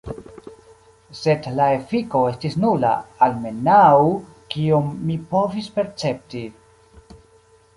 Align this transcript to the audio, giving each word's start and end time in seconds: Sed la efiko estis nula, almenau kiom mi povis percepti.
Sed 1.17 1.49
la 1.57 1.67
efiko 1.73 2.21
estis 2.29 2.57
nula, 2.63 2.93
almenau 3.27 4.09
kiom 4.55 4.89
mi 5.11 5.19
povis 5.35 5.69
percepti. 5.77 6.43